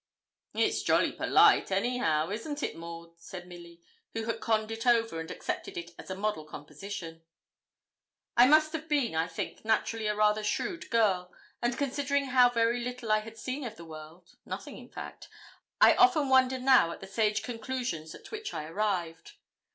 [0.55, 3.83] 'It's jolly polite anyhow, isn't it Maud?' said Milly,
[4.15, 7.21] who had conned it over, and accepted it as a model composition.
[8.35, 12.83] I must have been, I think, naturally a rather shrewd girl; and considering how very
[12.83, 15.29] little I had seen of the world nothing in fact
[15.79, 19.33] I often wonder now at the sage conclusions at which I arrived.